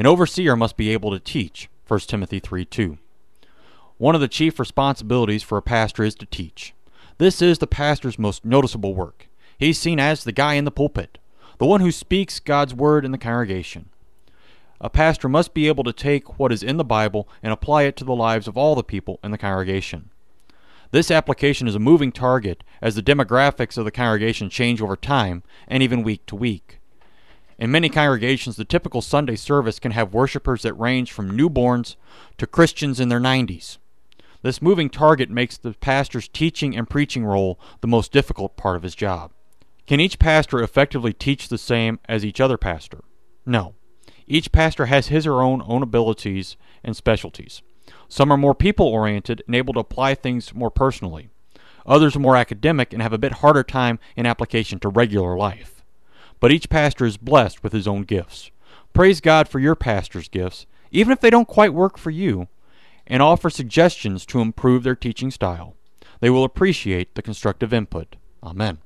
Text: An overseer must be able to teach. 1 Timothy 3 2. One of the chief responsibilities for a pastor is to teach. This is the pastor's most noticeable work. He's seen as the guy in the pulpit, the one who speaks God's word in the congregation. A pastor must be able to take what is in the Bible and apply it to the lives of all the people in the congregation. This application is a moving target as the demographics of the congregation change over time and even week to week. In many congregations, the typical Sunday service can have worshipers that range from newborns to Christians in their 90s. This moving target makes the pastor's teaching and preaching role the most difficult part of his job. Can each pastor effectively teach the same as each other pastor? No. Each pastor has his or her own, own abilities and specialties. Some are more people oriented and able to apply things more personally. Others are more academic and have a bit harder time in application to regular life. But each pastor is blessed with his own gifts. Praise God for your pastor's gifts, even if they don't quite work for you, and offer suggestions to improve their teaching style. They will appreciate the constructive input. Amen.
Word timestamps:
An 0.00 0.06
overseer 0.06 0.56
must 0.56 0.78
be 0.78 0.88
able 0.94 1.10
to 1.10 1.20
teach. 1.20 1.68
1 1.86 2.00
Timothy 2.00 2.40
3 2.40 2.64
2. 2.64 2.96
One 3.98 4.14
of 4.14 4.22
the 4.22 4.28
chief 4.28 4.58
responsibilities 4.58 5.42
for 5.42 5.58
a 5.58 5.62
pastor 5.62 6.02
is 6.04 6.14
to 6.14 6.24
teach. 6.24 6.72
This 7.18 7.42
is 7.42 7.58
the 7.58 7.66
pastor's 7.66 8.18
most 8.18 8.42
noticeable 8.42 8.94
work. 8.94 9.28
He's 9.58 9.78
seen 9.78 10.00
as 10.00 10.24
the 10.24 10.32
guy 10.32 10.54
in 10.54 10.64
the 10.64 10.70
pulpit, 10.70 11.18
the 11.58 11.66
one 11.66 11.82
who 11.82 11.92
speaks 11.92 12.40
God's 12.40 12.72
word 12.72 13.04
in 13.04 13.12
the 13.12 13.18
congregation. 13.18 13.90
A 14.80 14.88
pastor 14.88 15.28
must 15.28 15.52
be 15.52 15.68
able 15.68 15.84
to 15.84 15.92
take 15.92 16.38
what 16.38 16.50
is 16.50 16.62
in 16.62 16.78
the 16.78 16.82
Bible 16.82 17.28
and 17.42 17.52
apply 17.52 17.82
it 17.82 17.94
to 17.96 18.04
the 18.04 18.16
lives 18.16 18.48
of 18.48 18.56
all 18.56 18.74
the 18.74 18.82
people 18.82 19.20
in 19.22 19.32
the 19.32 19.36
congregation. 19.36 20.08
This 20.92 21.10
application 21.10 21.68
is 21.68 21.74
a 21.74 21.78
moving 21.78 22.10
target 22.10 22.64
as 22.80 22.94
the 22.94 23.02
demographics 23.02 23.76
of 23.76 23.84
the 23.84 23.90
congregation 23.90 24.48
change 24.48 24.80
over 24.80 24.96
time 24.96 25.42
and 25.68 25.82
even 25.82 26.02
week 26.02 26.24
to 26.24 26.36
week. 26.36 26.79
In 27.60 27.70
many 27.70 27.90
congregations, 27.90 28.56
the 28.56 28.64
typical 28.64 29.02
Sunday 29.02 29.36
service 29.36 29.78
can 29.78 29.92
have 29.92 30.14
worshipers 30.14 30.62
that 30.62 30.72
range 30.72 31.12
from 31.12 31.36
newborns 31.36 31.96
to 32.38 32.46
Christians 32.46 32.98
in 32.98 33.10
their 33.10 33.20
90s. 33.20 33.76
This 34.40 34.62
moving 34.62 34.88
target 34.88 35.28
makes 35.28 35.58
the 35.58 35.74
pastor's 35.74 36.26
teaching 36.26 36.74
and 36.74 36.88
preaching 36.88 37.22
role 37.22 37.60
the 37.82 37.86
most 37.86 38.12
difficult 38.12 38.56
part 38.56 38.76
of 38.76 38.82
his 38.82 38.94
job. 38.94 39.32
Can 39.86 40.00
each 40.00 40.18
pastor 40.18 40.62
effectively 40.62 41.12
teach 41.12 41.48
the 41.48 41.58
same 41.58 41.98
as 42.08 42.24
each 42.24 42.40
other 42.40 42.56
pastor? 42.56 43.04
No. 43.44 43.74
Each 44.26 44.50
pastor 44.50 44.86
has 44.86 45.08
his 45.08 45.26
or 45.26 45.34
her 45.34 45.42
own, 45.42 45.62
own 45.66 45.82
abilities 45.82 46.56
and 46.82 46.96
specialties. 46.96 47.60
Some 48.08 48.32
are 48.32 48.38
more 48.38 48.54
people 48.54 48.86
oriented 48.86 49.42
and 49.46 49.54
able 49.54 49.74
to 49.74 49.80
apply 49.80 50.14
things 50.14 50.54
more 50.54 50.70
personally. 50.70 51.28
Others 51.84 52.16
are 52.16 52.20
more 52.20 52.36
academic 52.36 52.94
and 52.94 53.02
have 53.02 53.12
a 53.12 53.18
bit 53.18 53.32
harder 53.32 53.64
time 53.64 53.98
in 54.16 54.24
application 54.24 54.78
to 54.78 54.88
regular 54.88 55.36
life. 55.36 55.79
But 56.40 56.52
each 56.52 56.70
pastor 56.70 57.04
is 57.04 57.16
blessed 57.16 57.62
with 57.62 57.72
his 57.72 57.86
own 57.86 58.02
gifts. 58.02 58.50
Praise 58.92 59.20
God 59.20 59.48
for 59.48 59.58
your 59.58 59.76
pastor's 59.76 60.28
gifts, 60.28 60.66
even 60.90 61.12
if 61.12 61.20
they 61.20 61.30
don't 61.30 61.46
quite 61.46 61.74
work 61.74 61.96
for 61.98 62.10
you, 62.10 62.48
and 63.06 63.22
offer 63.22 63.50
suggestions 63.50 64.26
to 64.26 64.40
improve 64.40 64.82
their 64.82 64.96
teaching 64.96 65.30
style. 65.30 65.76
They 66.20 66.30
will 66.30 66.44
appreciate 66.44 67.14
the 67.14 67.22
constructive 67.22 67.72
input. 67.72 68.16
Amen. 68.42 68.78